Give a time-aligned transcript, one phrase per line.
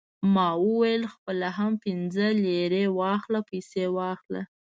[0.33, 4.41] ما وویل: خپله هم پنځه لېرې واخله، پیسې واخله.